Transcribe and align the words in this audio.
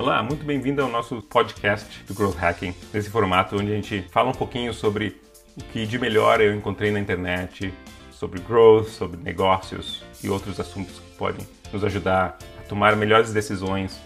Olá, 0.00 0.22
muito 0.22 0.46
bem-vindo 0.46 0.80
ao 0.80 0.88
nosso 0.88 1.20
podcast 1.20 2.02
do 2.04 2.14
Growth 2.14 2.38
Hacking, 2.38 2.74
nesse 2.90 3.10
formato 3.10 3.54
onde 3.54 3.70
a 3.70 3.74
gente 3.74 4.00
fala 4.10 4.30
um 4.30 4.34
pouquinho 4.34 4.72
sobre 4.72 5.20
o 5.54 5.62
que 5.62 5.84
de 5.84 5.98
melhor 5.98 6.40
eu 6.40 6.54
encontrei 6.54 6.90
na 6.90 6.98
internet, 6.98 7.70
sobre 8.10 8.40
growth, 8.40 8.86
sobre 8.86 9.20
negócios 9.22 10.02
e 10.24 10.30
outros 10.30 10.58
assuntos 10.58 10.98
que 10.98 11.16
podem 11.18 11.46
nos 11.70 11.84
ajudar 11.84 12.38
a 12.58 12.62
tomar 12.62 12.96
melhores 12.96 13.30
decisões, 13.30 14.00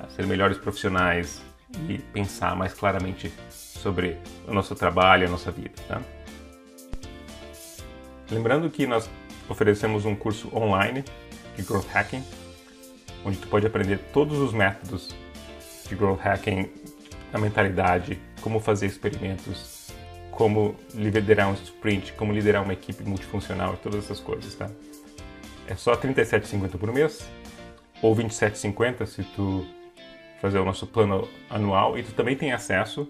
a 0.00 0.08
ser 0.08 0.26
melhores 0.26 0.58
profissionais 0.58 1.40
e 1.88 1.98
pensar 1.98 2.56
mais 2.56 2.74
claramente 2.74 3.32
sobre 3.50 4.18
o 4.48 4.52
nosso 4.52 4.74
trabalho 4.74 5.28
a 5.28 5.30
nossa 5.30 5.52
vida. 5.52 5.74
Tá? 5.86 6.02
Lembrando 8.28 8.68
que 8.68 8.84
nós 8.84 9.08
oferecemos 9.48 10.04
um 10.04 10.16
curso 10.16 10.50
online 10.52 11.04
de 11.54 11.62
Growth 11.62 11.86
Hacking, 11.94 12.24
onde 13.24 13.38
tu 13.38 13.48
pode 13.48 13.66
aprender 13.66 13.98
todos 14.12 14.38
os 14.38 14.52
métodos 14.52 15.14
de 15.88 15.94
growth 15.94 16.20
hacking, 16.20 16.70
a 17.32 17.38
mentalidade, 17.38 18.20
como 18.40 18.60
fazer 18.60 18.86
experimentos, 18.86 19.92
como 20.30 20.74
liderar 20.94 21.48
um 21.48 21.54
sprint, 21.54 22.12
como 22.14 22.32
liderar 22.32 22.62
uma 22.62 22.72
equipe 22.72 23.02
multifuncional 23.04 23.74
e 23.74 23.76
todas 23.78 24.04
essas 24.04 24.20
coisas, 24.20 24.54
tá? 24.54 24.70
É 25.66 25.74
só 25.76 25.92
R$ 25.92 26.08
37,50 26.08 26.78
por 26.78 26.92
mês 26.92 27.28
ou 28.02 28.14
R$ 28.14 28.24
27,50 28.24 29.06
se 29.06 29.22
tu 29.22 29.66
fazer 30.40 30.58
o 30.58 30.64
nosso 30.64 30.86
plano 30.86 31.28
anual 31.48 31.98
e 31.98 32.02
tu 32.02 32.12
também 32.12 32.34
tem 32.36 32.52
acesso 32.52 33.08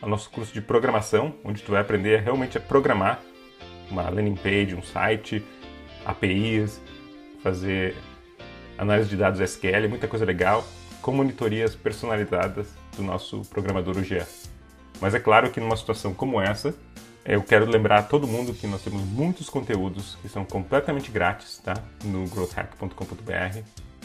ao 0.00 0.08
nosso 0.08 0.30
curso 0.30 0.52
de 0.52 0.60
programação, 0.60 1.34
onde 1.44 1.62
tu 1.62 1.70
vai 1.72 1.80
aprender 1.80 2.20
realmente 2.20 2.58
a 2.58 2.60
programar 2.60 3.20
uma 3.90 4.08
landing 4.08 4.34
page, 4.34 4.74
um 4.74 4.82
site, 4.82 5.44
APIs, 6.04 6.80
fazer 7.42 7.94
análise 8.78 9.08
de 9.08 9.16
dados 9.16 9.40
SQL, 9.40 9.88
muita 9.88 10.08
coisa 10.08 10.24
legal 10.24 10.64
com 11.00 11.12
monitorias 11.12 11.74
personalizadas 11.74 12.68
do 12.96 13.02
nosso 13.02 13.42
programador 13.50 13.98
UGA. 13.98 14.26
Mas 15.00 15.14
é 15.14 15.20
claro 15.20 15.50
que 15.50 15.60
numa 15.60 15.76
situação 15.76 16.14
como 16.14 16.40
essa, 16.40 16.74
eu 17.24 17.42
quero 17.42 17.66
lembrar 17.66 17.98
a 17.98 18.02
todo 18.02 18.26
mundo 18.26 18.54
que 18.54 18.66
nós 18.66 18.82
temos 18.82 19.02
muitos 19.02 19.48
conteúdos 19.48 20.16
que 20.22 20.28
são 20.28 20.44
completamente 20.44 21.10
grátis, 21.10 21.58
tá? 21.58 21.74
No 22.04 22.26
growthhack.com.br. 22.26 23.58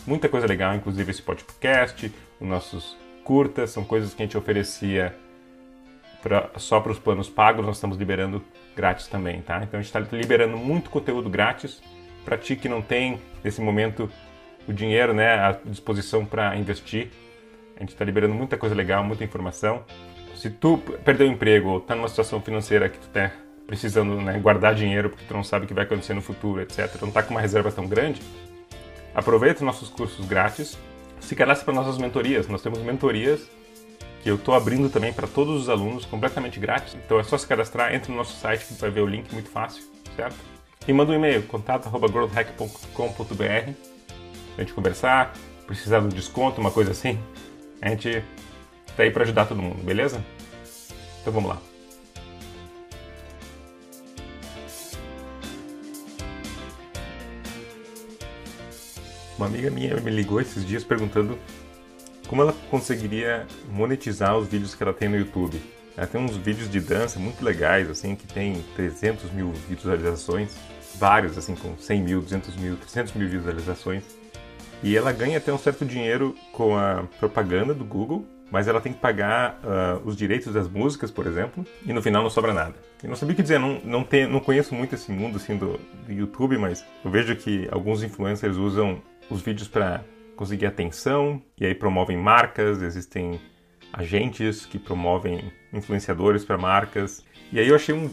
Muita 0.05 0.29
coisa 0.29 0.47
legal, 0.47 0.75
inclusive 0.75 1.11
esse 1.11 1.21
podcast, 1.21 2.13
os 2.39 2.47
nossos 2.47 2.97
curtas, 3.23 3.71
são 3.71 3.83
coisas 3.83 4.13
que 4.13 4.23
a 4.23 4.25
gente 4.25 4.37
oferecia 4.37 5.15
pra, 6.21 6.49
só 6.57 6.79
para 6.79 6.91
os 6.91 6.99
planos 6.99 7.29
pagos, 7.29 7.65
nós 7.65 7.77
estamos 7.77 7.97
liberando 7.97 8.43
grátis 8.75 9.07
também, 9.07 9.41
tá? 9.41 9.57
Então 9.63 9.79
a 9.79 9.83
gente 9.83 9.95
está 9.95 9.99
liberando 10.15 10.57
muito 10.57 10.89
conteúdo 10.89 11.29
grátis 11.29 11.81
para 12.23 12.37
ti 12.37 12.55
que 12.55 12.69
não 12.69 12.81
tem, 12.81 13.19
nesse 13.43 13.61
momento, 13.61 14.09
o 14.67 14.73
dinheiro 14.73 15.13
né, 15.13 15.33
à 15.33 15.57
disposição 15.65 16.25
para 16.25 16.55
investir. 16.55 17.09
A 17.75 17.79
gente 17.79 17.89
está 17.89 18.03
liberando 18.03 18.33
muita 18.33 18.57
coisa 18.57 18.75
legal, 18.75 19.03
muita 19.03 19.23
informação. 19.23 19.83
Se 20.35 20.49
tu 20.49 20.77
perdeu 21.03 21.27
o 21.27 21.31
emprego 21.31 21.69
ou 21.69 21.77
está 21.77 21.95
numa 21.95 22.07
situação 22.07 22.41
financeira 22.41 22.89
que 22.89 22.97
tu 22.97 23.07
está 23.07 23.31
precisando 23.65 24.19
né, 24.21 24.39
guardar 24.39 24.73
dinheiro 24.73 25.09
porque 25.09 25.25
tu 25.25 25.33
não 25.33 25.43
sabe 25.43 25.65
o 25.65 25.67
que 25.67 25.73
vai 25.73 25.83
acontecer 25.83 26.13
no 26.13 26.21
futuro, 26.21 26.61
etc., 26.61 26.95
não 27.01 27.09
está 27.09 27.23
com 27.23 27.31
uma 27.31 27.41
reserva 27.41 27.71
tão 27.71 27.87
grande, 27.87 28.21
aproveita 29.13 29.59
os 29.59 29.65
nossos 29.65 29.89
cursos 29.89 30.25
grátis, 30.25 30.77
se 31.19 31.35
cadastre 31.35 31.65
para 31.65 31.73
nossas 31.73 31.97
mentorias. 31.97 32.47
Nós 32.47 32.61
temos 32.61 32.79
mentorias 32.79 33.49
que 34.21 34.29
eu 34.29 34.35
estou 34.35 34.53
abrindo 34.53 34.89
também 34.89 35.11
para 35.11 35.27
todos 35.27 35.61
os 35.61 35.69
alunos, 35.69 36.05
completamente 36.05 36.59
grátis. 36.59 36.95
Então 36.95 37.19
é 37.19 37.23
só 37.23 37.37
se 37.37 37.45
cadastrar, 37.45 37.93
entra 37.93 38.11
no 38.11 38.17
nosso 38.17 38.39
site 38.39 38.65
que 38.65 38.73
vai 38.75 38.89
ver 38.89 39.01
o 39.01 39.07
link 39.07 39.31
muito 39.33 39.49
fácil, 39.49 39.83
certo? 40.15 40.37
E 40.87 40.93
manda 40.93 41.11
um 41.11 41.15
e-mail, 41.15 41.43
contato.growthhack.com.br 41.43 43.96
a 44.57 44.61
gente 44.61 44.73
conversar, 44.73 45.33
precisar 45.65 45.99
de 45.99 46.05
um 46.05 46.09
desconto, 46.09 46.59
uma 46.59 46.71
coisa 46.71 46.91
assim, 46.91 47.19
a 47.81 47.89
gente 47.89 48.23
tá 48.95 49.03
aí 49.03 49.11
para 49.11 49.23
ajudar 49.23 49.45
todo 49.45 49.61
mundo, 49.61 49.83
beleza? 49.83 50.23
Então 51.21 51.31
vamos 51.31 51.49
lá. 51.49 51.61
Uma 59.37 59.45
amiga 59.45 59.69
minha 59.69 59.95
me 59.97 60.09
ligou 60.09 60.41
esses 60.41 60.65
dias 60.65 60.83
perguntando 60.83 61.37
como 62.27 62.41
ela 62.41 62.53
conseguiria 62.71 63.45
monetizar 63.69 64.35
os 64.35 64.47
vídeos 64.47 64.73
que 64.73 64.81
ela 64.81 64.93
tem 64.93 65.07
no 65.07 65.15
YouTube. 65.15 65.61
Ela 65.95 66.07
tem 66.07 66.19
uns 66.19 66.35
vídeos 66.35 66.69
de 66.69 66.79
dança 66.79 67.19
muito 67.19 67.43
legais, 67.43 67.89
assim, 67.89 68.15
que 68.15 68.27
tem 68.27 68.63
300 68.75 69.31
mil 69.31 69.51
visualizações, 69.69 70.55
vários, 70.95 71.37
assim, 71.37 71.55
com 71.55 71.77
100 71.77 72.01
mil, 72.01 72.21
200 72.21 72.55
mil, 72.55 72.77
300 72.77 73.13
mil 73.13 73.29
visualizações. 73.29 74.03
E 74.83 74.95
ela 74.95 75.11
ganha 75.11 75.37
até 75.37 75.51
um 75.51 75.57
certo 75.57 75.85
dinheiro 75.85 76.35
com 76.51 76.77
a 76.77 77.03
propaganda 77.19 77.73
do 77.73 77.83
Google, 77.83 78.25
mas 78.51 78.67
ela 78.67 78.79
tem 78.79 78.93
que 78.93 78.99
pagar 78.99 79.59
uh, 79.63 80.07
os 80.07 80.15
direitos 80.15 80.53
das 80.53 80.67
músicas, 80.69 81.11
por 81.11 81.27
exemplo, 81.27 81.65
e 81.85 81.91
no 81.91 82.01
final 82.01 82.23
não 82.23 82.29
sobra 82.29 82.53
nada. 82.53 82.75
Eu 83.03 83.09
não 83.09 83.15
sabia 83.15 83.33
o 83.33 83.35
que 83.35 83.41
dizer, 83.41 83.59
não, 83.59 83.79
não, 83.83 84.03
tem, 84.03 84.27
não 84.27 84.39
conheço 84.39 84.73
muito 84.73 84.95
esse 84.95 85.11
mundo 85.11 85.37
assim 85.37 85.57
do, 85.57 85.79
do 86.05 86.11
YouTube, 86.11 86.57
mas 86.57 86.85
eu 87.03 87.11
vejo 87.11 87.35
que 87.35 87.67
alguns 87.71 88.03
influencers 88.03 88.55
usam 88.55 89.01
os 89.29 89.41
vídeos 89.41 89.67
para 89.67 90.03
conseguir 90.35 90.67
atenção 90.67 91.41
e 91.59 91.65
aí 91.65 91.75
promovem 91.75 92.15
marcas, 92.15 92.81
existem 92.81 93.41
agentes 93.91 94.65
que 94.65 94.77
promovem 94.77 95.51
influenciadores 95.73 96.45
para 96.45 96.57
marcas. 96.57 97.25
E 97.51 97.59
aí 97.59 97.67
eu 97.67 97.75
achei 97.75 97.93
um 97.93 98.09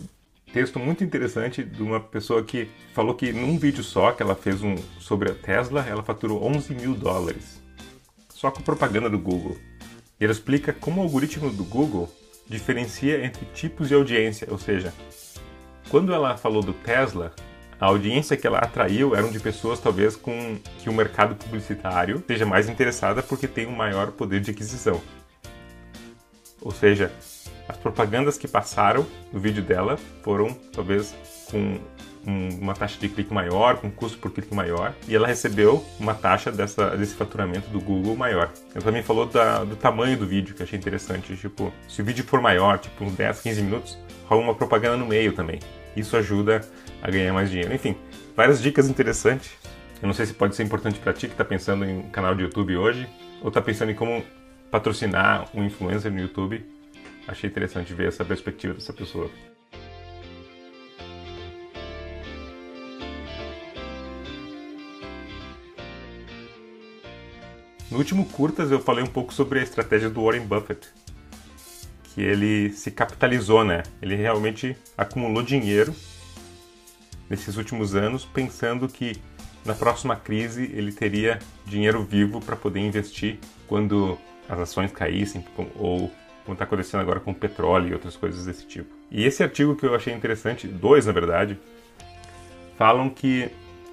texto 0.55 0.79
muito 0.79 1.03
interessante 1.03 1.65
de 1.65 1.83
uma 1.83 1.99
pessoa 1.99 2.45
que 2.45 2.71
falou 2.93 3.13
que 3.17 3.33
num 3.33 3.59
vídeo 3.59 3.83
só 3.83 4.13
que 4.13 4.23
ela 4.23 4.37
fez 4.37 4.63
um 4.63 4.77
sobre 5.01 5.33
a 5.33 5.35
Tesla, 5.35 5.85
ela 5.85 6.01
faturou 6.01 6.45
11 6.45 6.73
mil 6.75 6.95
dólares 6.95 7.61
só 8.29 8.53
com 8.53 8.63
propaganda 8.63 9.11
do 9.11 9.19
Google. 9.19 9.57
E 10.21 10.23
ela 10.23 10.33
explica 10.33 10.73
como 10.73 11.01
o 11.01 11.05
algoritmo 11.05 11.51
do 11.51 11.65
Google 11.65 12.09
diferencia 12.47 13.25
entre 13.25 13.45
tipos 13.47 13.89
de 13.89 13.95
audiência, 13.95 14.47
ou 14.49 14.57
seja, 14.57 14.95
quando 15.89 16.15
ela 16.15 16.37
falou 16.37 16.63
do 16.63 16.73
Tesla, 16.73 17.35
a 17.81 17.87
audiência 17.87 18.37
que 18.37 18.47
ela 18.47 18.59
atraiu 18.59 19.17
eram 19.17 19.33
de 19.33 19.41
pessoas 19.41 19.81
talvez 19.81 20.15
com 20.15 20.57
que 20.79 20.89
o 20.89 20.93
mercado 20.93 21.35
publicitário 21.35 22.23
seja 22.29 22.47
mais 22.47 22.69
interessada 22.69 23.25
porque 23.25 23.49
tem 23.49 23.67
um 23.67 23.75
maior 23.75 24.13
poder 24.13 24.41
de 24.41 24.53
aquisição. 24.53 25.03
Ou 26.61 26.71
seja, 26.71 27.13
as 27.69 27.77
propagandas 27.77 28.37
que 28.37 28.47
passaram 28.47 29.07
no 29.33 29.41
vídeo 29.41 29.63
dela 29.63 29.97
foram 30.23 30.53
talvez 30.73 31.15
com 31.51 31.79
uma 32.27 32.75
taxa 32.75 32.99
de 32.99 33.09
clique 33.09 33.33
maior, 33.33 33.77
com 33.77 33.91
custo 33.91 34.19
por 34.19 34.31
clique 34.31 34.55
maior, 34.55 34.95
e 35.07 35.15
ela 35.15 35.27
recebeu 35.27 35.85
uma 36.01 36.15
taxa 36.15 36.51
dessa, 36.51 36.97
desse 36.97 37.15
faturamento 37.15 37.69
do 37.69 37.81
Google 37.81 38.17
maior. 38.17 38.51
Ela 38.75 38.85
também 38.85 39.03
falou 39.03 39.27
da, 39.27 39.63
do 39.65 39.77
tamanho 39.77 40.17
do 40.17 40.27
vídeo, 40.27 40.55
que 40.55 40.63
achei 40.63 40.79
interessante. 40.79 41.37
Tipo, 41.37 41.73
se 41.89 42.01
o 42.01 42.05
vídeo 42.05 42.25
for 42.25 42.41
maior, 42.41 42.79
tipo 42.79 43.05
uns 43.05 43.13
10, 43.15 43.41
15 43.41 43.63
minutos, 43.63 43.99
rola 44.27 44.41
uma 44.41 44.55
propaganda 44.55 44.97
no 44.97 45.07
meio 45.07 45.33
também. 45.33 45.61
Isso 45.95 46.17
ajuda 46.17 46.63
a 47.03 47.11
ganhar 47.11 47.33
mais 47.33 47.51
dinheiro. 47.51 47.75
Enfim, 47.75 47.95
várias 48.35 48.61
dicas 48.61 48.89
interessantes. 48.89 49.53
Eu 50.03 50.07
não 50.07 50.15
sei 50.15 50.27
se 50.27 50.35
pode 50.35 50.57
ser 50.57 50.63
importante 50.63 50.99
para 50.99 51.13
ti 51.13 51.27
que 51.27 51.35
está 51.35 51.45
pensando 51.45 51.85
em 51.85 51.99
um 51.99 52.11
canal 52.11 52.35
de 52.35 52.43
YouTube 52.43 52.77
hoje, 52.77 53.07
ou 53.43 53.49
está 53.49 53.61
pensando 53.61 53.91
em 53.91 53.95
como 53.95 54.25
patrocinar 54.71 55.47
um 55.55 55.65
influencer 55.65 56.11
no 56.11 56.21
YouTube 56.21 56.65
achei 57.27 57.49
interessante 57.49 57.93
ver 57.95 58.09
essa 58.09 58.25
perspectiva 58.25 58.75
dessa 58.75 58.93
pessoa. 58.93 59.31
No 67.91 67.99
último 67.99 68.27
Curtas 68.27 68.71
eu 68.71 68.81
falei 68.81 69.05
um 69.05 69.09
pouco 69.09 69.33
sobre 69.33 69.61
a 69.61 69.63
estratégia 69.63 70.11
do 70.11 70.25
Warren 70.25 70.47
Buffett, 70.47 70.89
que 72.03 72.21
ele 72.21 72.73
se 72.73 72.91
capitalizou, 72.91 73.65
né? 73.65 73.85
Ele 74.03 74.17
realmente 74.17 74.77
acumulou 74.99 75.43
dinheiro 75.43 75.95
nesses 77.31 77.57
últimos 77.57 77.95
anos, 77.95 78.25
pensando 78.25 78.89
que 78.89 79.23
na 79.65 79.75
próxima 79.75 80.17
crise 80.17 80.71
ele 80.75 80.93
teria 80.93 81.39
dinheiro 81.65 82.03
vivo 82.03 82.41
para 82.41 82.57
poder 82.57 82.81
investir 82.81 83.39
quando 83.67 84.19
as 84.49 84.59
ações 84.59 84.91
caíssem 84.93 85.45
ou 85.77 86.11
como 86.45 86.55
está 86.55 86.65
acontecendo 86.65 87.01
agora 87.01 87.21
com 87.21 87.33
petróleo 87.33 87.89
e 87.89 87.93
outras 87.95 88.17
coisas 88.17 88.45
desse 88.45 88.67
tipo. 88.67 88.95
E 89.11 89.25
esse 89.25 89.43
artigo 89.43 89.75
que 89.75 89.87
eu 89.87 89.95
achei 89.95 90.13
interessante, 90.13 90.69
dois 90.69 91.07
na 91.07 91.13
verdade, 91.13 91.59
falam 92.77 93.09
que 93.09 93.51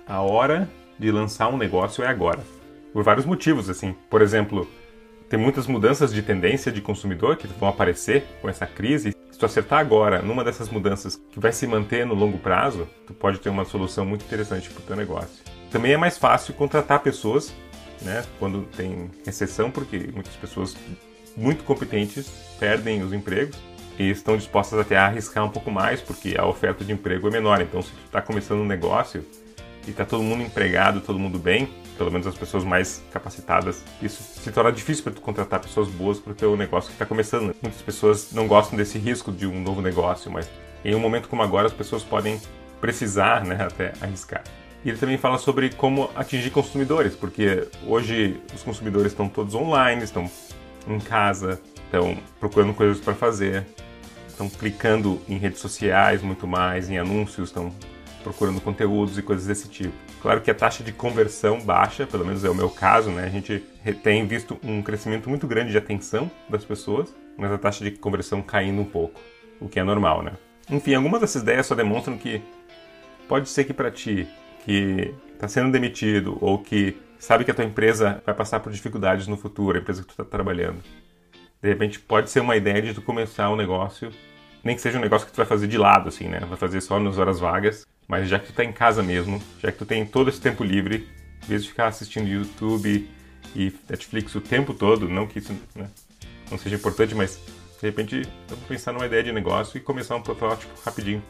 a 0.07 0.21
hora 0.21 0.69
de 1.00 1.12
lançar 1.12 1.48
um 1.48 1.57
negócio 1.57 2.03
é 2.03 2.07
agora. 2.07 2.39
Por 2.94 3.03
vários 3.03 3.25
motivos, 3.25 3.69
assim. 3.69 3.95
Por 4.09 4.21
exemplo, 4.21 4.68
tem 5.30 5.39
muitas 5.39 5.65
mudanças 5.65 6.13
de 6.13 6.21
tendência 6.21 6.71
de 6.71 6.81
consumidor 6.81 7.38
que 7.38 7.48
vão 7.48 7.69
aparecer 7.69 8.25
com 8.42 8.50
essa 8.50 8.68
crise. 8.68 9.15
Se 9.31 9.39
tu 9.39 9.45
acertar 9.45 9.80
agora 9.80 10.21
numa 10.21 10.44
dessas 10.44 10.69
mudanças 10.69 11.15
que 11.31 11.39
vai 11.39 11.53
se 11.53 11.65
manter 11.65 12.06
no 12.06 12.13
longo 12.13 12.38
prazo, 12.38 12.88
tu 13.07 13.13
pode 13.13 13.39
ter 13.39 13.50
uma 13.50 13.63
solução 13.63 14.06
muito 14.06 14.25
interessante 14.25 14.69
para 14.69 14.81
o 14.81 14.86
teu 14.86 14.95
negócio. 14.95 15.42
Também 15.71 15.94
é 15.94 15.98
mais 15.98 16.18
fácil 16.18 16.53
contratar 16.53 17.00
pessoas, 17.00 17.53
né, 18.01 18.25
quando 18.39 18.63
tem 18.75 19.09
recessão, 19.25 19.71
porque 19.71 20.09
muitas 20.13 20.36
pessoas 20.36 20.75
muito 21.36 21.63
competentes 21.63 22.30
perdem 22.60 23.01
os 23.01 23.13
empregos 23.13 23.57
e 23.98 24.10
estão 24.10 24.38
dispostas 24.38 24.80
até 24.80 24.98
a 24.98 25.06
arriscar 25.06 25.44
um 25.45 25.50
pouco 25.50 25.72
mais, 25.72 26.01
porque 26.01 26.36
a 26.38 26.45
oferta 26.45 26.83
de 26.83 26.92
emprego 26.92 27.28
é 27.28 27.31
menor. 27.31 27.62
Então, 27.62 27.81
se 27.81 27.92
tu 27.92 28.06
está 28.06 28.22
começando 28.22 28.60
um 28.60 28.66
negócio, 28.66 29.25
e 29.88 29.92
tá 29.92 30.06
todo 30.06 30.24
mundo 30.24 30.44
empregado, 30.44 31.01
todo 31.01 31.18
mundo 31.18 31.39
bem, 31.39 31.68
pelo 31.98 32.12
menos 32.12 32.28
as 32.28 32.36
pessoas 32.36 32.63
mais 32.63 33.04
capacitadas, 33.12 33.83
isso 34.01 34.22
se 34.22 34.51
torna 34.51 34.72
difícil 34.72 35.04
para 35.04 35.13
tu 35.13 35.22
contratar 35.22 35.60
pessoas 35.60 35.88
boas 35.88 36.19
para 36.19 36.31
o 36.31 36.36
teu 36.36 36.56
negócio 36.56 36.89
que 36.89 36.95
está 36.95 37.06
começando. 37.06 37.56
Muitas 37.62 37.81
pessoas 37.81 38.31
não 38.31 38.48
gostam 38.48 38.77
desse 38.77 38.98
risco 38.98 39.31
de 39.31 39.45
um 39.45 39.62
novo 39.62 39.81
negócio, 39.81 40.31
mas 40.31 40.50
em 40.84 40.95
um 40.95 41.00
momento 41.00 41.27
como 41.27 41.42
agora 41.42 41.68
as 41.68 41.74
pessoas 41.74 42.04
podem 42.04 42.39
precisar, 42.80 43.45
né, 43.45 43.57
até 43.60 43.94
arriscar. 44.01 44.44
E 44.84 44.89
ele 44.89 44.98
também 44.98 45.18
fala 45.18 45.38
sobre 45.38 45.69
como 45.69 46.10
atingir 46.16 46.50
consumidores, 46.50 47.16
porque 47.16 47.68
hoje 47.86 48.42
os 48.54 48.63
consumidores 48.63 49.12
estão 49.12 49.30
todos 49.30 49.54
online, 49.54 50.04
estão 50.04 50.30
em 50.88 51.00
casa, 51.00 51.62
estão 51.86 52.18
procurando 52.39 52.74
coisas 52.74 53.00
para 53.00 53.13
fazer, 53.13 53.66
estão 54.28 54.50
clicando 54.50 55.22
em 55.28 55.38
redes 55.38 55.60
sociais 55.60 56.22
muito 56.22 56.48
mais, 56.48 56.89
em 56.89 56.98
anúncios, 56.98 57.50
estão 57.50 57.72
procurando 58.24 58.62
conteúdos 58.62 59.18
e 59.18 59.22
coisas 59.22 59.48
desse 59.48 59.68
tipo. 59.68 59.94
Claro 60.22 60.42
que 60.42 60.51
a 60.51 60.56
taxa 60.56 60.83
de 60.83 60.92
conversão 60.92 61.60
baixa, 61.60 62.06
pelo 62.06 62.25
menos 62.25 62.44
é 62.44 62.50
o 62.50 62.56
meu 62.56 62.69
caso, 62.69 63.10
né? 63.10 63.24
A 63.25 63.30
gente 63.30 63.63
tem 64.04 64.25
visto 64.28 64.60
um 64.63 64.81
crescimento 64.81 65.28
muito 65.28 65.48
grande 65.48 65.72
de 65.72 65.78
atenção 65.78 66.30
das 66.48 66.63
pessoas, 66.63 67.13
mas 67.38 67.51
a 67.51 67.57
taxa 67.57 67.84
de 67.84 67.92
conversão 67.92 68.42
caindo 68.42 68.81
um 68.81 68.86
pouco, 68.86 69.19
o 69.60 69.68
que 69.68 69.80
é 69.80 69.84
normal, 69.84 70.22
né? 70.22 70.34
Enfim, 70.69 70.94
algumas 70.94 71.22
dessas 71.22 71.42
ideias 71.42 71.66
só 71.66 71.74
demonstram 71.74 72.18
que 72.18 72.42
pode 73.27 73.50
ser 73.50 73.63
que 73.63 73.74
para 73.74 73.89
ti 73.89 74.27
que 74.63 75.13
está 75.34 75.48
sendo 75.48 75.72
demitido 75.72 76.38
ou 76.39 76.60
que 76.60 76.95
sabe 77.21 77.45
que 77.45 77.51
a 77.51 77.53
tua 77.53 77.63
empresa 77.63 78.21
vai 78.25 78.33
passar 78.33 78.59
por 78.59 78.71
dificuldades 78.71 79.27
no 79.27 79.38
futuro, 79.38 79.77
a 79.77 79.81
empresa 79.81 80.01
que 80.01 80.07
tu 80.07 80.12
está 80.12 80.25
trabalhando, 80.25 80.81
de 81.62 81.69
repente 81.69 82.00
pode 82.00 82.31
ser 82.31 82.39
uma 82.39 82.56
ideia 82.56 82.81
de 82.81 82.95
tu 82.95 83.01
começar 83.01 83.51
um 83.51 83.56
negócio, 83.56 84.12
nem 84.63 84.75
que 84.75 84.81
seja 84.81 84.97
um 84.97 85.01
negócio 85.01 85.27
que 85.27 85.33
tu 85.33 85.38
vai 85.38 85.45
fazer 85.45 85.68
de 85.68 85.77
lado, 85.77 86.09
assim, 86.09 86.27
né? 86.27 86.39
Vai 86.39 86.57
fazer 86.57 86.81
só 86.81 87.00
nas 87.00 87.19
horas 87.19 87.39
vagas, 87.39 87.85
mas 88.07 88.27
já 88.27 88.39
que 88.39 88.47
tu 88.47 88.53
tá 88.53 88.63
em 88.63 88.71
casa 88.71 89.03
mesmo, 89.03 89.41
já 89.59 89.71
que 89.71 89.77
tu 89.77 89.85
tem 89.85 90.03
todo 90.03 90.29
esse 90.29 90.41
tempo 90.41 90.63
livre, 90.63 91.07
em 91.44 91.47
vez 91.47 91.63
de 91.63 91.69
ficar 91.69 91.88
assistindo 91.88 92.27
YouTube 92.27 93.07
e 93.56 93.74
Netflix 93.88 94.33
o 94.33 94.41
tempo 94.41 94.74
todo, 94.74 95.07
não 95.07 95.27
que 95.27 95.38
isso 95.38 95.53
né, 95.75 95.88
não 96.50 96.57
seja 96.57 96.75
importante, 96.75 97.13
mas 97.13 97.39
de 97.79 97.88
repente 97.88 98.27
vamos 98.47 98.65
pensar 98.65 98.91
numa 98.91 99.06
ideia 99.06 99.24
de 99.24 99.31
negócio 99.31 99.77
e 99.77 99.81
começar 99.81 100.15
um 100.15 100.21
protótipo 100.21 100.74
rapidinho. 100.83 101.21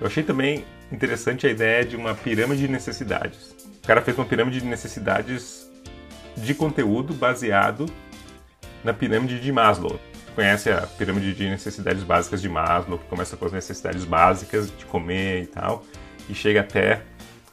Eu 0.00 0.06
achei 0.06 0.22
também 0.22 0.64
interessante 0.92 1.46
a 1.46 1.50
ideia 1.50 1.84
de 1.84 1.96
uma 1.96 2.14
pirâmide 2.14 2.62
de 2.62 2.68
necessidades. 2.68 3.54
O 3.82 3.86
cara 3.86 4.00
fez 4.00 4.16
uma 4.16 4.26
pirâmide 4.26 4.60
de 4.60 4.66
necessidades 4.66 5.68
de 6.36 6.54
conteúdo 6.54 7.14
baseado 7.14 7.86
na 8.84 8.92
pirâmide 8.92 9.40
de 9.40 9.52
Maslow. 9.52 9.98
Conhece 10.34 10.70
a 10.70 10.82
pirâmide 10.86 11.34
de 11.34 11.50
necessidades 11.50 12.04
básicas 12.04 12.40
de 12.40 12.48
Maslow, 12.48 12.98
que 12.98 13.06
começa 13.06 13.36
com 13.36 13.44
as 13.44 13.52
necessidades 13.52 14.04
básicas 14.04 14.70
de 14.76 14.84
comer 14.86 15.42
e 15.42 15.46
tal, 15.46 15.84
e 16.28 16.34
chega 16.34 16.60
até 16.60 17.02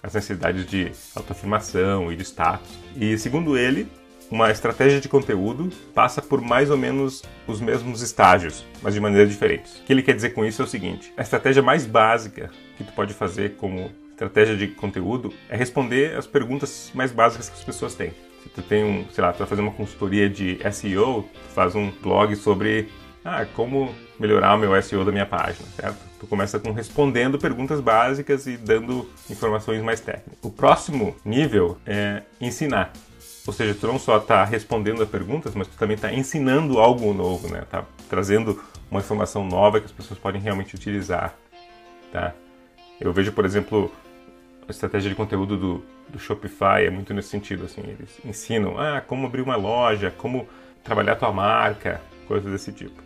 as 0.04 0.14
necessidades 0.14 0.68
de 0.68 0.92
autoafirmação 1.16 2.12
e 2.12 2.16
de 2.16 2.24
status. 2.24 2.70
E 2.96 3.18
segundo 3.18 3.58
ele, 3.58 3.92
uma 4.36 4.52
estratégia 4.52 5.00
de 5.00 5.08
conteúdo 5.08 5.72
passa 5.94 6.22
por 6.22 6.42
mais 6.42 6.70
ou 6.70 6.76
menos 6.76 7.24
os 7.48 7.62
mesmos 7.62 8.02
estágios, 8.02 8.66
mas 8.82 8.94
de 8.94 9.00
maneiras 9.00 9.30
diferentes. 9.30 9.78
O 9.78 9.84
que 9.84 9.94
ele 9.94 10.04
quer 10.04 10.14
dizer 10.14 10.32
com 10.32 10.44
isso 10.44 10.62
é 10.62 10.66
o 10.66 10.68
seguinte: 10.68 11.14
a 11.16 11.22
estratégia 11.22 11.64
mais 11.64 11.86
básica 11.86 12.52
que 12.78 12.84
tu 12.84 12.92
pode 12.92 13.14
fazer 13.14 13.56
como 13.56 13.90
estratégia 14.12 14.58
de 14.58 14.68
conteúdo 14.68 15.34
é 15.50 15.56
responder 15.56 16.18
as 16.18 16.28
perguntas 16.28 16.92
mais 16.94 17.14
básicas 17.14 17.48
que 17.48 17.56
as 17.56 17.64
pessoas 17.64 17.96
têm. 17.96 18.12
Se 18.44 18.50
tu 18.50 18.62
tem 18.62 18.84
um, 18.84 19.06
sei 19.10 19.24
lá, 19.24 19.32
tu 19.32 19.40
vai 19.40 19.48
fazer 19.48 19.62
uma 19.62 19.72
consultoria 19.72 20.30
de 20.30 20.60
SEO, 20.70 21.24
tu 21.24 21.54
faz 21.54 21.74
um 21.74 21.90
blog 22.04 22.36
sobre 22.36 22.90
ah, 23.24 23.46
como 23.56 23.96
melhorar 24.20 24.56
o 24.56 24.58
meu 24.58 24.82
SEO 24.84 25.06
da 25.06 25.12
minha 25.14 25.26
página, 25.26 25.68
certo? 25.78 25.98
Tu 26.20 26.28
começa 26.28 26.60
com 26.60 26.72
respondendo 26.72 27.40
perguntas 27.40 27.80
básicas 27.80 28.48
e 28.48 28.58
dando 28.58 29.10
informações 29.30 29.82
mais 29.82 30.02
técnicas. 30.02 30.38
O 30.44 30.52
próximo 30.52 31.16
nível 31.24 31.78
é 31.86 32.22
ensinar. 32.40 32.92
Ou 33.46 33.54
seja, 33.54 33.76
tu 33.76 33.86
não 33.88 34.00
só 34.00 34.18
está 34.18 34.44
respondendo 34.44 35.04
a 35.04 35.06
perguntas, 35.06 35.54
mas 35.54 35.68
tu 35.68 35.78
também 35.78 35.96
está 35.96 36.12
ensinando 36.12 36.80
algo 36.80 37.14
novo, 37.14 37.48
né? 37.48 37.64
Tá 37.70 37.86
trazendo 38.10 38.62
uma 38.90 39.00
informação 39.00 39.46
nova 39.46 39.80
que 39.80 39.86
as 39.86 39.92
pessoas 39.92 40.20
podem 40.20 40.42
realmente 40.42 40.76
utilizar, 40.76 41.36
tá? 42.12 42.34
Eu 43.00 43.14
vejo, 43.14 43.32
por 43.32 43.46
exemplo, 43.46 43.92
a 44.68 44.72
estratégia 44.72 45.10
de 45.10 45.16
conteúdo 45.16 45.58
do, 45.58 45.84
do 46.10 46.18
Shopify 46.18 46.86
é 46.86 46.90
muito 46.90 47.14
nesse 47.14 47.30
sentido, 47.30 47.66
assim, 47.66 47.82
eles 47.82 48.20
ensinam, 48.26 48.80
ah, 48.80 49.02
como 49.02 49.28
abrir 49.28 49.42
uma 49.42 49.56
loja, 49.56 50.12
como 50.18 50.48
trabalhar 50.84 51.16
tua 51.16 51.32
marca, 51.32 52.02
coisas 52.28 52.52
desse 52.52 52.72
tipo. 52.72 53.04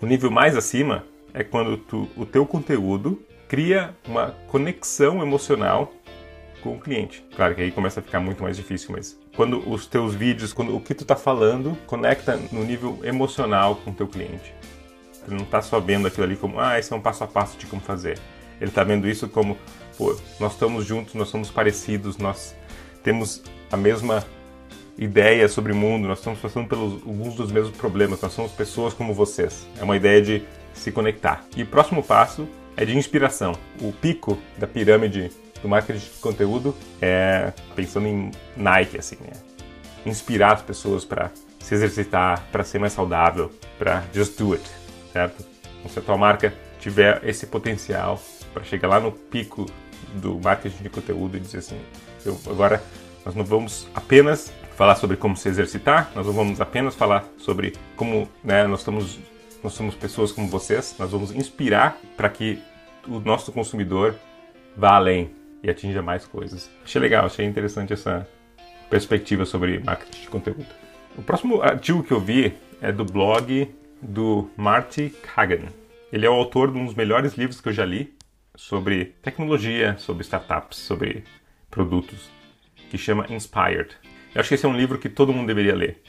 O 0.00 0.06
nível 0.06 0.30
mais 0.30 0.56
acima 0.56 1.04
é 1.32 1.42
quando 1.42 1.76
tu, 1.76 2.08
o 2.16 2.24
teu 2.24 2.46
conteúdo 2.46 3.20
cria 3.48 3.94
uma 4.06 4.34
conexão 4.48 5.20
emocional 5.20 5.92
com 6.64 6.76
o 6.76 6.80
cliente. 6.80 7.22
Claro 7.36 7.54
que 7.54 7.60
aí 7.60 7.70
começa 7.70 8.00
a 8.00 8.02
ficar 8.02 8.18
muito 8.20 8.42
mais 8.42 8.56
difícil, 8.56 8.88
mas 8.92 9.18
quando 9.36 9.58
os 9.70 9.86
teus 9.86 10.14
vídeos, 10.14 10.54
quando 10.54 10.74
o 10.74 10.80
que 10.80 10.94
tu 10.94 11.02
está 11.02 11.14
falando 11.14 11.76
conecta 11.86 12.40
no 12.50 12.64
nível 12.64 12.98
emocional 13.04 13.76
com 13.76 13.90
o 13.90 13.94
teu 13.94 14.08
cliente. 14.08 14.54
Ele 15.26 15.36
não 15.36 15.44
está 15.44 15.60
só 15.60 15.78
vendo 15.78 16.08
aquilo 16.08 16.24
ali 16.24 16.36
como, 16.36 16.58
ah, 16.58 16.78
esse 16.78 16.92
é 16.92 16.96
um 16.96 17.00
passo 17.00 17.22
a 17.22 17.26
passo 17.26 17.58
de 17.58 17.66
como 17.66 17.82
fazer. 17.82 18.18
Ele 18.60 18.70
está 18.70 18.82
vendo 18.82 19.06
isso 19.06 19.28
como, 19.28 19.58
pô, 19.96 20.16
nós 20.40 20.52
estamos 20.52 20.86
juntos, 20.86 21.14
nós 21.14 21.28
somos 21.28 21.50
parecidos, 21.50 22.16
nós 22.16 22.54
temos 23.02 23.42
a 23.70 23.76
mesma 23.76 24.24
ideia 24.96 25.48
sobre 25.48 25.72
o 25.72 25.76
mundo, 25.76 26.06
nós 26.08 26.18
estamos 26.18 26.38
passando 26.38 26.68
pelos 26.68 26.94
alguns 27.06 27.34
dos 27.34 27.52
mesmos 27.52 27.76
problemas, 27.76 28.20
nós 28.20 28.32
somos 28.32 28.52
pessoas 28.52 28.94
como 28.94 29.12
vocês. 29.12 29.66
É 29.78 29.84
uma 29.84 29.96
ideia 29.96 30.22
de 30.22 30.42
se 30.72 30.90
conectar. 30.92 31.44
E 31.56 31.62
o 31.62 31.66
próximo 31.66 32.02
passo 32.02 32.46
é 32.76 32.84
de 32.84 32.96
inspiração. 32.96 33.52
O 33.80 33.92
pico 33.92 34.38
da 34.58 34.66
pirâmide 34.66 35.30
do 35.64 35.68
marketing 35.68 35.98
de 35.98 36.10
conteúdo 36.20 36.76
é 37.00 37.52
pensando 37.74 38.06
em 38.06 38.30
Nike, 38.54 38.98
assim, 38.98 39.16
né? 39.20 39.32
Inspirar 40.04 40.52
as 40.52 40.62
pessoas 40.62 41.06
para 41.06 41.30
se 41.58 41.74
exercitar, 41.74 42.46
para 42.52 42.62
ser 42.62 42.78
mais 42.78 42.92
saudável, 42.92 43.50
para 43.78 44.04
just 44.12 44.38
do 44.38 44.52
it, 44.52 44.64
certo? 45.10 45.42
Então, 45.78 45.90
se 45.90 45.98
a 45.98 46.02
tua 46.02 46.18
marca 46.18 46.52
tiver 46.78 47.22
esse 47.24 47.46
potencial 47.46 48.20
para 48.52 48.62
chegar 48.62 48.88
lá 48.88 49.00
no 49.00 49.10
pico 49.10 49.64
do 50.16 50.38
marketing 50.38 50.82
de 50.82 50.90
conteúdo 50.90 51.38
e 51.38 51.40
dizer 51.40 51.58
assim, 51.58 51.80
eu, 52.26 52.38
agora 52.50 52.82
nós 53.24 53.34
não 53.34 53.44
vamos 53.44 53.88
apenas 53.94 54.52
falar 54.76 54.96
sobre 54.96 55.16
como 55.16 55.34
se 55.34 55.48
exercitar, 55.48 56.12
nós 56.14 56.26
não 56.26 56.34
vamos 56.34 56.60
apenas 56.60 56.94
falar 56.94 57.24
sobre 57.38 57.72
como 57.96 58.28
né, 58.42 58.66
nós, 58.66 58.80
estamos, 58.80 59.18
nós 59.62 59.72
somos 59.72 59.94
pessoas 59.94 60.30
como 60.30 60.46
vocês, 60.46 60.94
nós 60.98 61.10
vamos 61.10 61.32
inspirar 61.32 61.98
para 62.18 62.28
que 62.28 62.62
o 63.08 63.18
nosso 63.18 63.50
consumidor 63.50 64.14
vá 64.76 64.96
além, 64.96 65.30
e 65.64 65.70
atinja 65.70 66.02
mais 66.02 66.26
coisas. 66.26 66.70
Achei 66.84 67.00
legal, 67.00 67.24
achei 67.24 67.46
interessante 67.46 67.94
essa 67.94 68.28
perspectiva 68.90 69.46
sobre 69.46 69.80
marketing 69.80 70.20
de 70.20 70.28
conteúdo. 70.28 70.66
O 71.16 71.22
próximo 71.22 71.62
artigo 71.62 72.04
que 72.04 72.12
eu 72.12 72.20
vi 72.20 72.54
é 72.82 72.92
do 72.92 73.04
blog 73.04 73.74
do 74.02 74.50
Marty 74.56 75.10
Kagan. 75.22 75.68
Ele 76.12 76.26
é 76.26 76.30
o 76.30 76.34
autor 76.34 76.70
de 76.70 76.78
um 76.78 76.84
dos 76.84 76.94
melhores 76.94 77.34
livros 77.34 77.60
que 77.60 77.70
eu 77.70 77.72
já 77.72 77.84
li 77.84 78.14
sobre 78.54 79.06
tecnologia, 79.22 79.96
sobre 79.98 80.22
startups, 80.22 80.78
sobre 80.78 81.24
produtos, 81.70 82.30
que 82.90 82.98
chama 82.98 83.26
Inspired. 83.30 83.96
Eu 84.34 84.40
acho 84.40 84.50
que 84.50 84.54
esse 84.54 84.66
é 84.66 84.68
um 84.68 84.76
livro 84.76 84.98
que 84.98 85.08
todo 85.08 85.32
mundo 85.32 85.46
deveria 85.46 85.74
ler. 85.74 86.02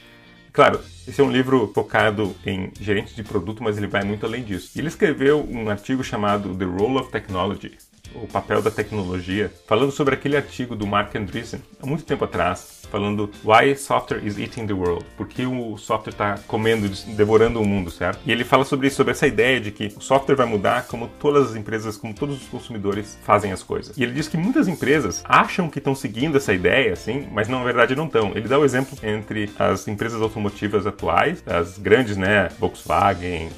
Claro, 0.52 0.80
esse 1.06 1.20
é 1.20 1.24
um 1.24 1.30
livro 1.30 1.70
focado 1.74 2.34
em 2.44 2.70
gerentes 2.80 3.14
de 3.14 3.22
produto, 3.22 3.62
mas 3.62 3.76
ele 3.76 3.86
vai 3.86 4.04
muito 4.04 4.24
além 4.24 4.42
disso. 4.42 4.78
Ele 4.78 4.88
escreveu 4.88 5.46
um 5.48 5.68
artigo 5.68 6.04
chamado 6.04 6.54
The 6.54 6.64
Role 6.64 6.98
of 6.98 7.10
Technology, 7.10 7.76
o 8.22 8.26
papel 8.26 8.62
da 8.62 8.70
tecnologia, 8.70 9.52
falando 9.66 9.92
sobre 9.92 10.14
aquele 10.14 10.36
artigo 10.36 10.74
do 10.74 10.86
Mark 10.86 11.14
Andreessen, 11.14 11.60
há 11.82 11.86
muito 11.86 12.04
tempo 12.04 12.24
atrás, 12.24 12.82
falando 12.90 13.30
Why 13.44 13.76
Software 13.76 14.24
is 14.24 14.38
Eating 14.38 14.66
the 14.66 14.72
World, 14.72 15.04
por 15.16 15.26
que 15.26 15.44
o 15.44 15.76
software 15.76 16.12
está 16.12 16.38
comendo, 16.46 16.88
devorando 17.14 17.60
o 17.60 17.66
mundo, 17.66 17.90
certo? 17.90 18.20
E 18.24 18.32
ele 18.32 18.44
fala 18.44 18.64
sobre 18.64 18.86
isso, 18.86 18.96
sobre 18.96 19.12
essa 19.12 19.26
ideia 19.26 19.60
de 19.60 19.70
que 19.70 19.92
o 19.96 20.00
software 20.00 20.36
vai 20.36 20.46
mudar 20.46 20.86
como 20.86 21.08
todas 21.20 21.50
as 21.50 21.56
empresas, 21.56 21.96
como 21.96 22.14
todos 22.14 22.42
os 22.42 22.48
consumidores 22.48 23.18
fazem 23.22 23.52
as 23.52 23.62
coisas. 23.62 23.96
E 23.96 24.02
ele 24.02 24.12
diz 24.12 24.28
que 24.28 24.36
muitas 24.36 24.68
empresas 24.68 25.22
acham 25.24 25.68
que 25.68 25.78
estão 25.78 25.94
seguindo 25.94 26.36
essa 26.36 26.52
ideia, 26.52 26.92
assim, 26.92 27.28
mas 27.32 27.48
na 27.48 27.62
verdade 27.62 27.94
não 27.94 28.06
estão. 28.06 28.32
Ele 28.34 28.48
dá 28.48 28.58
o 28.58 28.64
exemplo 28.64 28.96
entre 29.02 29.50
as 29.58 29.86
empresas 29.88 30.20
automotivas 30.22 30.86
atuais, 30.86 31.42
as 31.46 31.78
grandes, 31.78 32.16
né, 32.16 32.48
Volkswagen 32.58 33.50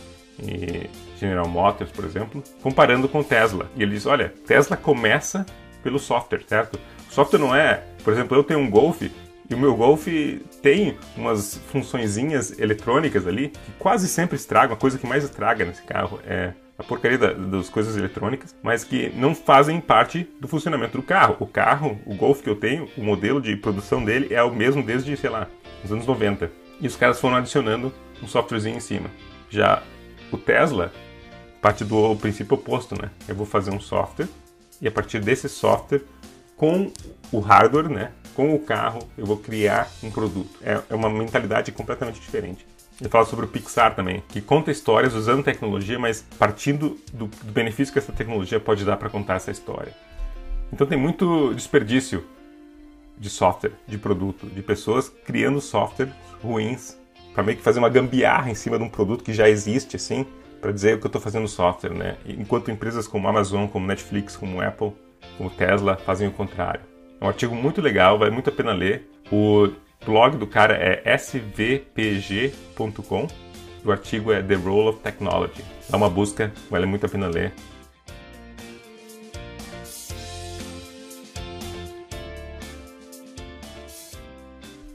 e 0.43 0.89
General 1.19 1.49
Motors, 1.49 1.91
por 1.91 2.05
exemplo, 2.05 2.43
comparando 2.63 3.09
com 3.09 3.23
Tesla. 3.23 3.71
E 3.77 3.83
ele 3.83 3.93
diz: 3.93 4.07
olha, 4.07 4.33
Tesla 4.47 4.77
começa 4.77 5.45
pelo 5.83 5.99
software, 5.99 6.43
certo? 6.47 6.79
O 7.09 7.13
software 7.13 7.39
não 7.39 7.55
é, 7.55 7.83
por 8.05 8.13
exemplo, 8.13 8.37
eu 8.37 8.45
tenho 8.45 8.61
um 8.61 8.71
Golf 8.71 9.03
e 9.51 9.55
o 9.55 9.59
meu 9.59 9.75
Golf 9.75 10.07
tem 10.63 10.99
umas 11.17 11.59
funçõezinhas 11.73 12.59
eletrônicas 12.59 13.27
ali 13.27 13.49
que 13.49 13.73
quase 13.79 14.07
sempre 14.07 14.37
estragam. 14.37 14.75
A 14.75 14.79
coisa 14.79 14.99
que 14.99 15.07
mais 15.07 15.25
estraga 15.25 15.65
nesse 15.65 15.83
carro 15.83 16.21
é 16.27 16.53
a 16.77 16.83
porcaria 16.85 17.19
da, 17.19 17.33
das 17.33 17.69
coisas 17.69 17.97
eletrônicas, 17.97 18.55
mas 18.63 18.85
que 18.85 19.11
não 19.17 19.35
fazem 19.35 19.81
parte 19.81 20.29
do 20.39 20.47
funcionamento 20.47 20.99
do 20.99 21.03
carro. 21.03 21.37
O 21.41 21.47
carro, 21.47 21.99
o 22.05 22.15
Golf 22.15 22.43
que 22.43 22.51
eu 22.51 22.57
tenho, 22.57 22.89
o 22.97 23.03
modelo 23.03 23.41
de 23.41 23.57
produção 23.57 24.05
dele 24.05 24.33
é 24.33 24.43
o 24.43 24.55
mesmo 24.55 24.83
desde, 24.83 25.17
sei 25.17 25.31
lá, 25.31 25.49
os 25.83 25.91
anos 25.91 26.07
90. 26.07 26.51
E 26.81 26.87
os 26.87 26.95
caras 26.95 27.19
foram 27.19 27.37
adicionando 27.37 27.93
um 28.23 28.29
softwarezinho 28.29 28.77
em 28.77 28.81
cima. 28.81 29.11
Já 29.49 29.83
o 30.31 30.39
Tesla 30.39 30.93
parte 31.61 31.85
do 31.85 32.15
princípio 32.17 32.55
oposto, 32.55 33.01
né? 33.01 33.11
Eu 33.27 33.35
vou 33.35 33.47
fazer 33.47 33.71
um 33.71 33.81
software 33.81 34.29
e 34.81 34.87
a 34.87 34.91
partir 34.91 35.21
desse 35.21 35.49
software, 35.49 36.03
com 36.57 36.91
o 37.33 37.41
hardware, 37.41 37.89
né? 37.89 38.13
Com 38.35 38.55
o 38.55 38.59
carro, 38.59 39.01
eu 39.17 39.27
vou 39.27 39.37
criar 39.37 39.91
um 40.03 40.11
produto. 40.11 40.51
É, 40.63 40.81
é 40.89 40.95
uma 40.95 41.11
mentalidade 41.11 41.73
completamente 41.73 42.21
diferente. 42.21 42.65
Ele 43.01 43.09
fala 43.09 43.25
sobre 43.27 43.45
o 43.45 43.49
Pixar 43.49 43.95
também, 43.95 44.23
que 44.29 44.41
conta 44.41 44.71
histórias 44.71 45.15
usando 45.15 45.45
tecnologia, 45.45 45.99
mas 45.99 46.25
partindo 46.39 46.99
do, 47.13 47.27
do 47.27 47.53
benefício 47.53 47.93
que 47.93 47.99
essa 47.99 48.13
tecnologia 48.13 48.59
pode 48.59 48.85
dar 48.85 48.97
para 48.97 49.09
contar 49.09 49.37
essa 49.37 49.51
história. 49.51 49.93
Então 50.73 50.87
tem 50.87 50.99
muito 50.99 51.55
desperdício 51.55 52.25
de 53.17 53.31
software, 53.31 53.73
de 53.87 53.99
produto, 53.99 54.47
de 54.47 54.63
pessoas 54.63 55.09
criando 55.09 55.61
software 55.61 56.13
ruins 56.43 56.97
para 57.39 57.45
meio 57.45 57.57
que 57.57 57.63
fazer 57.63 57.79
uma 57.79 57.89
gambiarra 57.89 58.51
em 58.51 58.55
cima 58.57 58.77
de 58.77 58.83
um 58.83 58.89
produto 58.89 59.23
que 59.23 59.33
já 59.33 59.49
existe, 59.49 59.95
assim, 59.95 60.27
para 60.61 60.73
dizer 60.73 60.99
que 60.99 61.07
eu 61.07 61.09
estou 61.09 61.23
fazendo 61.23 61.47
software, 61.47 61.95
né? 61.95 62.17
Enquanto 62.27 62.69
empresas 62.69 63.07
como 63.07 63.29
Amazon, 63.29 63.69
como 63.69 63.87
Netflix, 63.87 64.35
como 64.35 64.61
Apple, 64.61 64.91
como 65.37 65.49
Tesla 65.49 65.97
fazem 65.97 66.27
o 66.27 66.33
contrário. 66.33 66.81
É 67.21 67.25
um 67.25 67.29
artigo 67.29 67.55
muito 67.55 67.81
legal, 67.81 68.19
vale 68.19 68.33
muito 68.33 68.51
a 68.51 68.53
pena 68.53 68.73
ler. 68.73 69.09
O 69.31 69.69
blog 70.05 70.37
do 70.37 70.49
cara 70.49 70.75
é 70.75 71.17
svpg.com. 71.17 72.49
O 73.85 73.93
artigo 73.93 74.33
é 74.33 74.43
The 74.43 74.57
Role 74.57 74.89
of 74.89 74.99
Technology. 74.99 75.63
Dá 75.89 75.97
uma 75.97 76.11
busca, 76.11 76.53
vale 76.69 76.87
muito 76.87 77.07
a 77.07 77.09
pena 77.09 77.29
ler. 77.29 77.53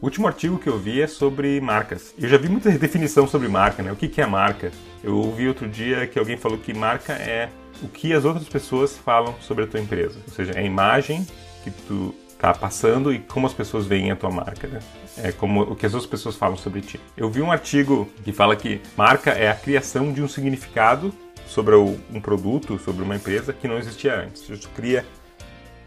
O 0.04 0.06
último 0.06 0.28
artigo 0.28 0.60
que 0.60 0.68
eu 0.68 0.78
vi 0.78 1.02
é 1.02 1.08
sobre 1.08 1.62
marcas. 1.62 2.14
Eu 2.20 2.28
já 2.28 2.38
vi 2.38 2.50
muita 2.50 2.70
definição 2.78 3.26
sobre 3.26 3.48
marca, 3.48 3.82
né? 3.82 3.90
O 3.90 3.96
que 3.96 4.20
é 4.20 4.26
marca? 4.26 4.70
Eu 5.02 5.16
ouvi 5.16 5.48
outro 5.48 5.66
dia 5.66 6.06
que 6.06 6.20
alguém 6.20 6.36
falou 6.36 6.58
que 6.58 6.74
marca 6.74 7.14
é 7.14 7.50
o 7.82 7.88
que 7.88 8.12
as 8.12 8.26
outras 8.26 8.50
pessoas 8.50 8.98
falam 8.98 9.34
sobre 9.40 9.64
a 9.64 9.68
tua 9.68 9.80
empresa. 9.80 10.20
Ou 10.28 10.34
seja, 10.34 10.52
é 10.52 10.60
a 10.60 10.62
imagem 10.62 11.26
que 11.64 11.72
tu 11.72 12.14
tá 12.38 12.54
passando 12.54 13.14
e 13.14 13.20
como 13.20 13.48
as 13.48 13.54
pessoas 13.54 13.86
veem 13.86 14.12
a 14.12 14.16
tua 14.18 14.30
marca, 14.30 14.68
né? 14.68 14.80
É 15.20 15.32
como 15.32 15.62
o 15.62 15.74
que 15.74 15.86
as 15.86 15.94
outras 15.94 16.12
pessoas 16.12 16.36
falam 16.36 16.58
sobre 16.58 16.82
ti. 16.82 17.00
Eu 17.16 17.30
vi 17.30 17.42
um 17.42 17.50
artigo 17.50 18.10
que 18.26 18.34
fala 18.34 18.58
que 18.58 18.82
marca 18.98 19.32
é 19.32 19.50
a 19.50 19.56
criação 19.56 20.12
de 20.12 20.22
um 20.22 20.28
significado 20.28 21.14
sobre 21.48 21.76
um 21.76 22.20
produto, 22.22 22.78
sobre 22.78 23.04
uma 23.04 23.16
empresa 23.16 23.54
que 23.54 23.70
não 23.70 23.78
existia 23.78 24.20
antes. 24.20 24.42
Tu 24.42 24.70
cria 24.76 25.06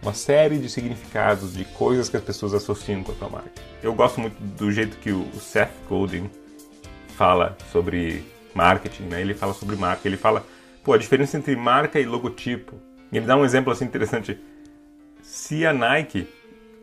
uma 0.07 0.15
série 0.15 0.59
de 0.59 0.69
significados, 0.69 1.53
de 1.53 1.65
coisas 1.65 2.09
que 2.09 2.17
as 2.17 2.23
pessoas 2.23 2.55
associam 2.55 3.03
com 3.03 3.11
a 3.11 3.15
tua 3.17 3.29
marca. 3.29 3.51
Eu 3.83 3.93
gosto 3.93 4.21
muito 4.21 4.41
do 4.41 4.71
jeito 4.71 4.97
que 4.99 5.11
o 5.11 5.29
Seth 5.35 5.73
Godin 5.89 6.31
fala 7.17 7.57
sobre 7.73 8.23
marketing, 8.55 9.03
né? 9.05 9.21
Ele 9.21 9.35
fala 9.35 9.53
sobre 9.53 9.75
marca, 9.75 10.07
ele 10.07 10.17
fala, 10.17 10.47
pô, 10.85 10.93
a 10.93 10.97
diferença 10.97 11.37
entre 11.37 11.57
marca 11.57 11.99
e 11.99 12.07
logotipo. 12.07 12.77
E 13.11 13.17
ele 13.17 13.27
dá 13.27 13.37
um 13.37 13.45
exemplo 13.45 13.73
assim 13.73 13.85
interessante. 13.85 14.39
Se 15.23 15.67
a 15.67 15.73
Nike 15.73 16.29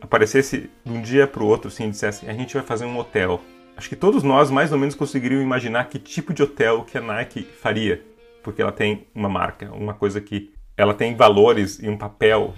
aparecesse 0.02 0.68
de 0.84 0.92
um 0.92 1.00
dia 1.00 1.26
para 1.26 1.42
o 1.42 1.46
outro 1.46 1.68
assim, 1.68 1.86
e 1.86 1.90
dissesse, 1.90 2.28
a 2.28 2.32
gente 2.34 2.52
vai 2.52 2.62
fazer 2.62 2.84
um 2.84 2.98
hotel. 2.98 3.40
Acho 3.74 3.88
que 3.88 3.96
todos 3.96 4.22
nós 4.22 4.50
mais 4.50 4.70
ou 4.70 4.78
menos 4.78 4.94
conseguiriam 4.94 5.40
imaginar 5.40 5.88
que 5.88 5.98
tipo 5.98 6.34
de 6.34 6.42
hotel 6.42 6.84
que 6.84 6.98
a 6.98 7.00
Nike 7.00 7.42
faria, 7.42 8.02
porque 8.42 8.60
ela 8.60 8.70
tem 8.70 9.06
uma 9.14 9.30
marca, 9.30 9.72
uma 9.72 9.94
coisa 9.94 10.20
que 10.20 10.53
ela 10.76 10.94
tem 10.94 11.14
valores 11.14 11.78
e 11.80 11.88
um 11.88 11.96
papel 11.96 12.52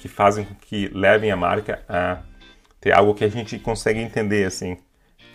que 0.00 0.08
fazem 0.08 0.44
com 0.44 0.54
que 0.54 0.88
levem 0.94 1.30
a 1.30 1.36
marca 1.36 1.82
a 1.88 2.18
ter 2.80 2.92
algo 2.92 3.14
que 3.14 3.24
a 3.24 3.28
gente 3.28 3.58
consegue 3.58 4.00
entender 4.00 4.46
assim, 4.46 4.78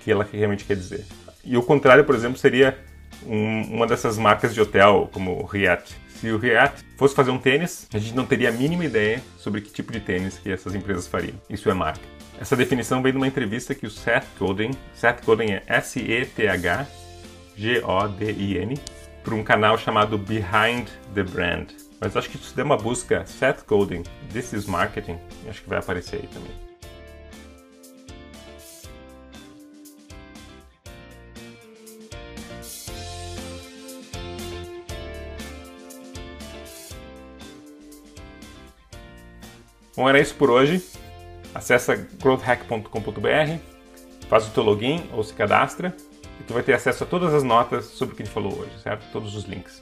que 0.03 0.12
ela 0.12 0.27
realmente 0.32 0.65
quer 0.65 0.75
dizer. 0.75 1.05
E 1.44 1.55
o 1.55 1.63
contrário, 1.63 2.03
por 2.03 2.15
exemplo, 2.15 2.38
seria 2.38 2.77
um, 3.25 3.62
uma 3.75 3.86
dessas 3.86 4.17
marcas 4.17 4.53
de 4.53 4.60
hotel, 4.60 5.08
como 5.13 5.39
o 5.39 5.46
Riat. 5.46 5.96
Se 6.10 6.32
o 6.32 6.38
Riat 6.38 6.84
fosse 6.98 7.13
fazer 7.13 7.29
um 7.29 7.38
tênis, 7.38 7.88
a 7.94 8.00
gente 8.00 8.15
não 8.15 8.25
teria 8.25 8.50
a 8.50 8.51
mínima 8.51 8.84
ideia 8.86 9.22
sobre 9.38 9.62
que 9.62 9.72
tipo 9.72 9.91
de 9.91 10.00
tênis 10.00 10.39
que 10.39 10.51
essas 10.51 10.74
empresas 10.74 11.05
fariam. 11.08 11.36
Isso 11.50 11.70
é 11.70 11.74
marca. 11.74 12.01
Essa 12.39 12.55
definição 12.55 13.03
vem 13.03 13.12
de 13.12 13.17
uma 13.17 13.27
entrevista 13.27 13.75
que 13.75 13.86
o 13.86 13.91
Seth 13.91 14.25
Godin, 14.39 14.72
Seth 14.94 15.24
Godin 15.24 15.51
é 15.51 15.62
S-E-T-H-G-O-D-I-N, 15.67 16.89
para 19.24 19.36
um 19.36 19.44
canal 19.44 19.77
chamado 19.77 20.17
Behind 20.17 20.88
the 21.13 21.24
Brand. 21.24 21.84
Mas 21.99 22.15
acho 22.15 22.29
que 22.29 22.37
se 22.37 22.55
der 22.55 22.63
uma 22.63 22.77
busca 22.77 23.25
Seth 23.25 23.65
Godin, 23.65 24.03
This 24.31 24.53
is 24.53 24.65
Marketing, 24.65 25.17
acho 25.49 25.61
que 25.61 25.69
vai 25.69 25.79
aparecer 25.79 26.17
aí 26.21 26.27
também. 26.27 26.65
Bom, 39.95 40.09
era 40.09 40.19
isso 40.19 40.35
por 40.35 40.49
hoje. 40.49 40.83
Acesse 41.53 41.95
growthhack.com.br, 42.21 43.59
faz 44.27 44.45
o 44.45 44.51
teu 44.51 44.61
login 44.61 45.09
ou 45.13 45.23
se 45.23 45.33
cadastra 45.33 45.95
e 46.37 46.43
tu 46.43 46.53
vai 46.53 46.61
ter 46.61 46.73
acesso 46.73 47.05
a 47.05 47.07
todas 47.07 47.33
as 47.33 47.43
notas 47.43 47.85
sobre 47.85 48.13
o 48.13 48.17
que 48.17 48.23
a 48.23 48.25
gente 48.25 48.33
falou 48.33 48.59
hoje, 48.59 48.77
certo? 48.83 49.09
Todos 49.13 49.33
os 49.35 49.45
links. 49.45 49.81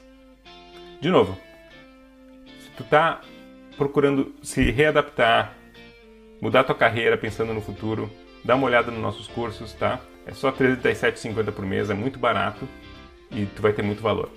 De 1.00 1.10
novo, 1.10 1.36
tu 2.76 2.84
tá 2.84 3.20
procurando 3.76 4.34
se 4.42 4.70
readaptar, 4.70 5.54
mudar 6.40 6.64
tua 6.64 6.74
carreira 6.74 7.16
pensando 7.16 7.52
no 7.52 7.60
futuro, 7.60 8.10
dá 8.44 8.54
uma 8.54 8.66
olhada 8.66 8.90
nos 8.90 9.00
nossos 9.00 9.26
cursos, 9.26 9.72
tá? 9.72 10.00
É 10.26 10.32
só 10.32 10.50
R$ 10.50 10.76
37,50 10.76 11.52
por 11.52 11.64
mês, 11.66 11.90
é 11.90 11.94
muito 11.94 12.18
barato 12.18 12.68
e 13.30 13.46
tu 13.46 13.62
vai 13.62 13.72
ter 13.72 13.82
muito 13.82 14.02
valor. 14.02 14.30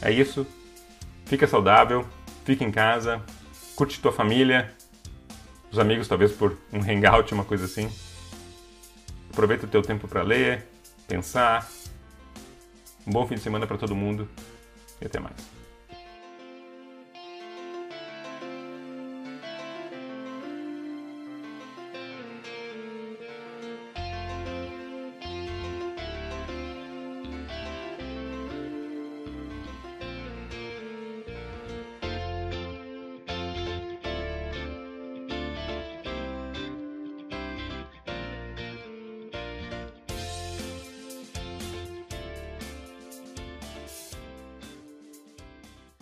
É 0.00 0.10
isso. 0.10 0.46
Fica 1.24 1.46
saudável, 1.46 2.06
fica 2.44 2.64
em 2.64 2.70
casa, 2.70 3.22
curte 3.74 4.00
tua 4.00 4.12
família, 4.12 4.72
os 5.70 5.78
amigos 5.78 6.06
talvez 6.06 6.32
por 6.32 6.56
um 6.72 6.80
hangout, 6.80 7.32
uma 7.34 7.44
coisa 7.44 7.64
assim. 7.64 7.90
Aproveita 9.30 9.66
o 9.66 9.68
teu 9.68 9.82
tempo 9.82 10.08
para 10.08 10.22
ler, 10.22 10.66
pensar. 11.06 11.68
Um 13.06 13.12
bom 13.12 13.26
fim 13.26 13.34
de 13.34 13.40
semana 13.40 13.66
para 13.66 13.76
todo 13.76 13.94
mundo 13.94 14.28
e 15.00 15.06
até 15.06 15.20
mais. 15.20 15.55